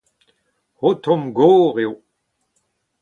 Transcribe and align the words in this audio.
O 0.87 0.89
tomm-gor 1.03 1.75
eo. 1.83 1.93